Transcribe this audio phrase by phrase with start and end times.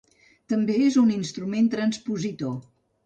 [0.53, 2.57] També és un instrument transpositor.